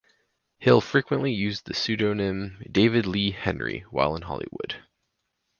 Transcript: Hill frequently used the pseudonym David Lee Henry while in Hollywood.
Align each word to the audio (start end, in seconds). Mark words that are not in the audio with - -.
Hill 0.57 0.81
frequently 0.81 1.31
used 1.31 1.67
the 1.67 1.75
pseudonym 1.75 2.57
David 2.71 3.05
Lee 3.05 3.29
Henry 3.29 3.81
while 3.91 4.15
in 4.15 4.23
Hollywood. 4.23 4.83